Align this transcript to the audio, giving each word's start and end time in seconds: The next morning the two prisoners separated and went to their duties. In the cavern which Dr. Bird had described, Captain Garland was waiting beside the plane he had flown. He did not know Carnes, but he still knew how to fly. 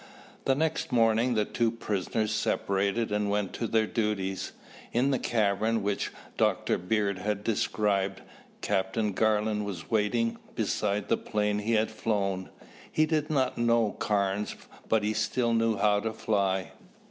The 0.45 0.55
next 0.55 0.91
morning 0.91 1.35
the 1.35 1.45
two 1.45 1.69
prisoners 1.69 2.31
separated 2.33 3.11
and 3.11 3.29
went 3.29 3.53
to 3.53 3.67
their 3.67 3.85
duties. 3.85 4.51
In 4.91 5.11
the 5.11 5.19
cavern 5.19 5.83
which 5.83 6.09
Dr. 6.37 6.79
Bird 6.79 7.19
had 7.19 7.43
described, 7.43 8.21
Captain 8.61 9.13
Garland 9.13 9.63
was 9.63 9.91
waiting 9.91 10.39
beside 10.55 11.07
the 11.07 11.17
plane 11.17 11.59
he 11.59 11.73
had 11.73 11.91
flown. 11.91 12.49
He 12.91 13.05
did 13.05 13.29
not 13.29 13.59
know 13.59 13.91
Carnes, 13.91 14.55
but 14.89 15.03
he 15.03 15.13
still 15.13 15.53
knew 15.53 15.77
how 15.77 15.99
to 15.99 16.13
fly. 16.13 16.71